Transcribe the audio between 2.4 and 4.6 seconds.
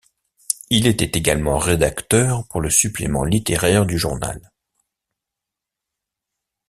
pour le supplément littéraire du journal.